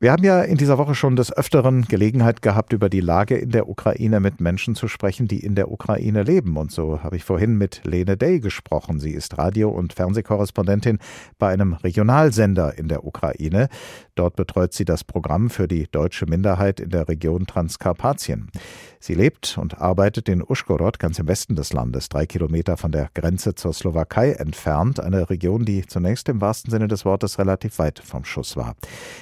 Wir 0.00 0.12
haben 0.12 0.22
ja 0.22 0.42
in 0.42 0.56
dieser 0.56 0.78
Woche 0.78 0.94
schon 0.94 1.16
des 1.16 1.36
Öfteren 1.36 1.82
Gelegenheit 1.82 2.40
gehabt, 2.40 2.72
über 2.72 2.88
die 2.88 3.00
Lage 3.00 3.36
in 3.36 3.50
der 3.50 3.68
Ukraine 3.68 4.20
mit 4.20 4.40
Menschen 4.40 4.76
zu 4.76 4.86
sprechen, 4.86 5.26
die 5.26 5.40
in 5.40 5.56
der 5.56 5.72
Ukraine 5.72 6.22
leben. 6.22 6.56
Und 6.56 6.70
so 6.70 7.02
habe 7.02 7.16
ich 7.16 7.24
vorhin 7.24 7.58
mit 7.58 7.80
Lene 7.84 8.16
Day 8.16 8.38
gesprochen. 8.38 9.00
Sie 9.00 9.10
ist 9.10 9.38
Radio- 9.38 9.70
und 9.70 9.92
Fernsehkorrespondentin 9.92 11.00
bei 11.40 11.48
einem 11.48 11.72
Regionalsender 11.72 12.78
in 12.78 12.86
der 12.86 13.04
Ukraine. 13.04 13.68
Dort 14.14 14.36
betreut 14.36 14.72
sie 14.72 14.84
das 14.84 15.02
Programm 15.02 15.50
für 15.50 15.66
die 15.66 15.88
deutsche 15.90 16.26
Minderheit 16.26 16.78
in 16.78 16.90
der 16.90 17.08
Region 17.08 17.48
Transkarpatien. 17.48 18.52
Sie 19.00 19.14
lebt 19.14 19.58
und 19.58 19.80
arbeitet 19.80 20.28
in 20.28 20.42
Uschgorod, 20.42 20.98
ganz 20.98 21.18
im 21.18 21.28
Westen 21.28 21.54
des 21.54 21.72
Landes, 21.72 22.08
drei 22.08 22.26
Kilometer 22.26 22.76
von 22.76 22.90
der 22.90 23.10
Grenze 23.14 23.54
zur 23.54 23.72
Slowakei 23.72 24.32
entfernt. 24.32 25.00
Eine 25.00 25.30
Region, 25.30 25.64
die 25.64 25.86
zunächst 25.86 26.28
im 26.28 26.40
wahrsten 26.40 26.70
Sinne 26.70 26.88
des 26.88 27.04
Wortes 27.04 27.38
relativ 27.38 27.78
weit 27.78 28.00
vom 28.00 28.24
Schuss 28.24 28.56
war. 28.56 28.74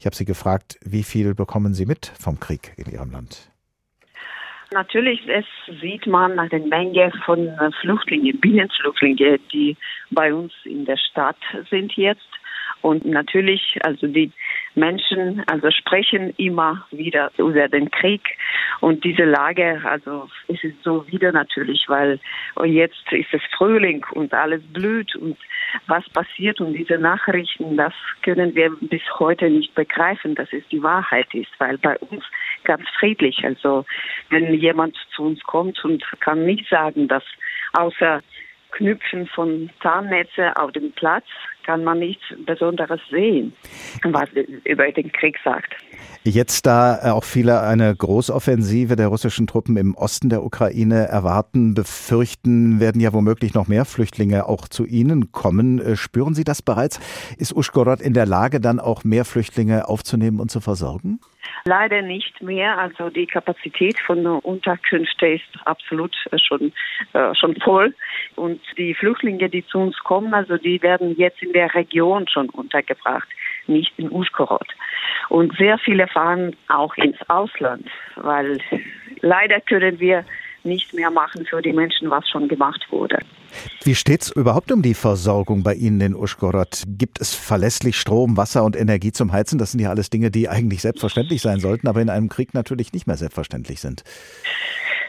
Ich 0.00 0.06
habe 0.06 0.16
sie 0.16 0.24
gefragt, 0.24 0.78
wie 0.82 1.02
viel 1.02 1.34
bekommen 1.34 1.74
Sie 1.74 1.86
mit 1.86 2.06
vom 2.18 2.40
Krieg 2.40 2.72
in 2.76 2.90
Ihrem 2.92 3.10
Land? 3.10 3.50
Natürlich 4.70 5.26
es 5.28 5.46
sieht 5.80 6.06
man 6.06 6.34
nach 6.34 6.48
der 6.50 6.60
Menge 6.60 7.10
von 7.24 7.50
Flüchtlingen, 7.80 8.38
Binnenflüchtlingen, 8.40 9.38
die 9.52 9.76
bei 10.10 10.32
uns 10.32 10.52
in 10.64 10.84
der 10.84 10.98
Stadt 10.98 11.38
sind 11.70 11.92
jetzt. 11.94 12.28
Und 12.82 13.04
natürlich, 13.04 13.78
also 13.82 14.06
die 14.06 14.30
Menschen 14.78 15.42
also 15.46 15.70
sprechen 15.70 16.32
immer 16.36 16.86
wieder 16.90 17.30
über 17.36 17.68
den 17.68 17.90
Krieg. 17.90 18.22
Und 18.80 19.04
diese 19.04 19.24
Lage, 19.24 19.80
also 19.84 20.28
es 20.48 20.62
ist 20.62 20.82
so 20.82 21.06
wieder 21.08 21.32
natürlich, 21.32 21.84
weil 21.88 22.20
jetzt 22.64 23.12
ist 23.12 23.32
es 23.32 23.42
Frühling 23.56 24.04
und 24.12 24.32
alles 24.32 24.62
blüht. 24.72 25.14
Und 25.16 25.36
was 25.86 26.08
passiert 26.10 26.60
und 26.60 26.74
diese 26.74 26.98
Nachrichten, 26.98 27.76
das 27.76 27.92
können 28.22 28.54
wir 28.54 28.70
bis 28.80 29.02
heute 29.18 29.50
nicht 29.50 29.74
begreifen, 29.74 30.34
dass 30.34 30.52
es 30.52 30.66
die 30.68 30.82
Wahrheit 30.82 31.32
ist, 31.34 31.50
weil 31.58 31.78
bei 31.78 31.96
uns 31.98 32.24
ganz 32.64 32.88
friedlich, 32.98 33.44
also 33.44 33.84
wenn 34.30 34.54
jemand 34.54 34.96
zu 35.14 35.24
uns 35.24 35.42
kommt 35.42 35.84
und 35.84 36.04
kann 36.20 36.44
nicht 36.44 36.68
sagen, 36.68 37.08
dass 37.08 37.24
außer 37.72 38.22
Knüpfen 38.72 39.26
von 39.26 39.70
Zahnnetze 39.82 40.56
auf 40.56 40.72
dem 40.72 40.92
Platz 40.92 41.24
kann 41.64 41.84
man 41.84 41.98
nichts 41.98 42.24
Besonderes 42.46 43.00
sehen, 43.10 43.52
was 44.04 44.28
über 44.64 44.90
den 44.90 45.12
Krieg 45.12 45.36
sagt. 45.44 45.74
Jetzt, 46.24 46.66
da 46.66 47.12
auch 47.12 47.24
viele 47.24 47.60
eine 47.60 47.94
Großoffensive 47.94 48.96
der 48.96 49.08
russischen 49.08 49.46
Truppen 49.46 49.76
im 49.76 49.94
Osten 49.94 50.30
der 50.30 50.42
Ukraine 50.42 51.08
erwarten, 51.08 51.74
befürchten, 51.74 52.80
werden 52.80 53.00
ja 53.00 53.12
womöglich 53.12 53.54
noch 53.54 53.68
mehr 53.68 53.84
Flüchtlinge 53.84 54.46
auch 54.46 54.68
zu 54.68 54.84
Ihnen 54.84 55.30
kommen. 55.32 55.78
Äh, 55.78 55.96
spüren 55.96 56.34
Sie 56.34 56.44
das 56.44 56.62
bereits? 56.62 57.00
Ist 57.36 57.54
Uschgorod 57.54 58.00
in 58.00 58.14
der 58.14 58.26
Lage, 58.26 58.60
dann 58.60 58.80
auch 58.80 59.04
mehr 59.04 59.24
Flüchtlinge 59.24 59.88
aufzunehmen 59.88 60.40
und 60.40 60.50
zu 60.50 60.60
versorgen? 60.60 61.20
Leider 61.64 62.02
nicht 62.02 62.42
mehr. 62.42 62.78
Also 62.78 63.10
die 63.10 63.26
Kapazität 63.26 63.98
von 64.00 64.26
Unterkünften 64.26 65.34
ist 65.34 65.66
absolut 65.66 66.14
äh, 66.30 66.38
schon, 66.38 66.72
äh, 67.12 67.34
schon 67.34 67.56
voll. 67.60 67.94
Und 68.36 68.60
die 68.76 68.94
Flüchtlinge, 68.94 69.48
die 69.48 69.66
zu 69.66 69.78
uns 69.78 69.98
kommen, 69.98 70.34
also 70.34 70.56
die 70.56 70.82
werden 70.82 71.16
jetzt 71.16 71.42
in 71.42 71.52
der 71.52 71.74
Region 71.74 72.26
schon 72.28 72.48
untergebracht, 72.50 73.28
nicht 73.66 73.92
in 73.98 74.10
Uschkorod. 74.10 74.68
Und 75.28 75.56
sehr 75.56 75.78
viele 75.78 76.06
fahren 76.08 76.56
auch 76.68 76.96
ins 76.96 77.18
Ausland, 77.28 77.86
weil 78.16 78.58
leider 79.20 79.60
können 79.60 80.00
wir 80.00 80.24
nicht 80.64 80.92
mehr 80.94 81.10
machen 81.10 81.46
für 81.46 81.62
die 81.62 81.72
Menschen, 81.72 82.10
was 82.10 82.28
schon 82.28 82.48
gemacht 82.48 82.86
wurde. 82.90 83.18
Wie 83.84 83.94
steht 83.94 84.22
es 84.22 84.30
überhaupt 84.30 84.70
um 84.70 84.82
die 84.82 84.94
Versorgung 84.94 85.62
bei 85.62 85.74
Ihnen 85.74 86.00
in 86.00 86.14
Uschgorod? 86.14 86.84
Gibt 86.86 87.20
es 87.20 87.34
verlässlich 87.34 87.96
Strom, 87.96 88.36
Wasser 88.36 88.64
und 88.64 88.76
Energie 88.76 89.12
zum 89.12 89.32
Heizen? 89.32 89.58
Das 89.58 89.72
sind 89.72 89.80
ja 89.80 89.90
alles 89.90 90.10
Dinge, 90.10 90.30
die 90.30 90.48
eigentlich 90.48 90.82
selbstverständlich 90.82 91.40
sein 91.40 91.58
sollten, 91.60 91.88
aber 91.88 92.00
in 92.00 92.10
einem 92.10 92.28
Krieg 92.28 92.54
natürlich 92.54 92.92
nicht 92.92 93.06
mehr 93.06 93.16
selbstverständlich 93.16 93.80
sind. 93.80 94.04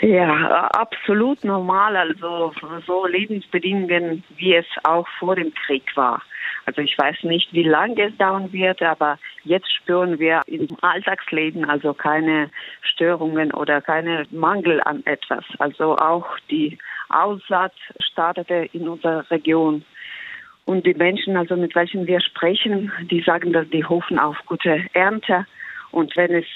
Ja, 0.00 0.68
absolut 0.72 1.44
normal. 1.44 1.96
Also 1.96 2.52
so 2.86 3.06
Lebensbedingungen, 3.06 4.24
wie 4.36 4.54
es 4.54 4.66
auch 4.82 5.06
vor 5.18 5.36
dem 5.36 5.52
Krieg 5.66 5.84
war. 5.94 6.20
Also 6.66 6.80
ich 6.80 6.96
weiß 6.98 7.22
nicht, 7.22 7.52
wie 7.52 7.62
lange 7.62 8.08
es 8.08 8.16
dauern 8.16 8.52
wird, 8.52 8.82
aber 8.82 9.18
jetzt 9.44 9.70
spüren 9.72 10.18
wir 10.18 10.42
im 10.46 10.68
Alltagsleben 10.80 11.68
also 11.68 11.94
keine 11.94 12.50
Störungen 12.82 13.52
oder 13.52 13.80
keine 13.80 14.26
Mangel 14.30 14.80
an 14.82 15.04
etwas. 15.06 15.44
Also 15.58 15.96
auch 15.96 16.26
die 16.50 16.78
Aussatz 17.08 17.74
startete 18.00 18.68
in 18.72 18.88
unserer 18.88 19.30
Region. 19.30 19.84
Und 20.66 20.86
die 20.86 20.94
Menschen, 20.94 21.36
also 21.36 21.56
mit 21.56 21.74
welchen 21.74 22.06
wir 22.06 22.20
sprechen, 22.20 22.90
die 23.10 23.20
sagen, 23.20 23.52
dass 23.52 23.68
die 23.68 23.84
hoffen 23.84 24.18
auf 24.18 24.36
gute 24.46 24.84
Ernte. 24.94 25.46
Und 25.90 26.16
wenn 26.16 26.32
es 26.32 26.46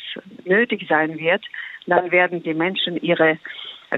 nötig 0.45 0.87
sein 0.89 1.19
wird, 1.19 1.45
dann 1.87 2.11
werden 2.11 2.43
die 2.43 2.55
Menschen 2.55 2.97
ihre 3.03 3.39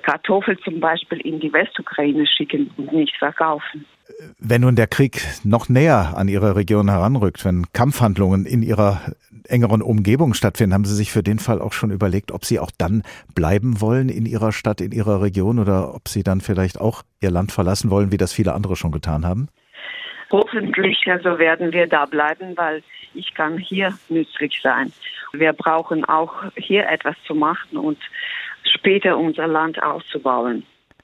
Kartoffeln 0.02 0.58
zum 0.64 0.80
Beispiel 0.80 1.20
in 1.20 1.40
die 1.40 1.52
Westukraine 1.52 2.26
schicken 2.26 2.70
und 2.76 2.92
nicht 2.92 3.16
verkaufen. 3.16 3.84
Wenn 4.38 4.62
nun 4.62 4.76
der 4.76 4.86
Krieg 4.86 5.22
noch 5.44 5.69
näher 5.69 6.14
an 6.16 6.28
Ihre 6.28 6.56
Region 6.56 6.91
heranrückt, 6.91 7.44
wenn 7.44 7.66
Kampfhandlungen 7.72 8.47
in 8.47 8.62
Ihrer 8.62 9.00
engeren 9.48 9.82
Umgebung 9.82 10.34
stattfinden, 10.34 10.75
haben 10.75 10.84
Sie 10.84 10.94
sich 10.94 11.12
für 11.12 11.22
den 11.22 11.38
Fall 11.38 11.60
auch 11.60 11.72
schon 11.72 11.91
überlegt, 11.91 12.32
ob 12.32 12.44
Sie 12.44 12.58
auch 12.58 12.70
dann 12.76 13.03
bleiben 13.34 13.81
wollen 13.81 14.08
in 14.08 14.26
Ihrer 14.26 14.53
Stadt, 14.53 14.81
in 14.81 14.92
Ihrer 14.92 15.22
Region 15.22 15.58
oder 15.58 15.94
ob 15.94 16.08
Sie 16.08 16.22
dann 16.22 16.41
vielleicht 16.41 16.81
auch 16.81 17.03
Ihr 17.20 17.31
Land 17.31 17.53
verlassen 17.53 17.91
wollen, 17.91 18.12
wie 18.12 18.16
das 18.16 18.32
viele 18.32 18.53
andere 18.53 18.76
schon 18.76 18.92
getan 18.92 19.26
haben? 19.26 19.48
Hoffentlich 20.31 20.98
also 21.08 21.38
werden 21.38 21.72
wir 21.72 21.87
da 21.87 22.06
bleiben, 22.06 22.56
weil 22.56 22.82
ich 23.14 23.34
kann 23.34 23.58
hier 23.58 23.98
nützlich 24.08 24.60
sein. 24.62 24.92
Wir 25.32 25.52
brauchen 25.52 26.04
auch 26.04 26.34
hier 26.56 26.88
etwas 26.88 27.16
zu 27.26 27.34
machen 27.34 27.76
und 27.76 27.98
später 28.62 29.19
unser 29.19 29.47
Land 29.47 29.82
auszubauen. 29.82 30.64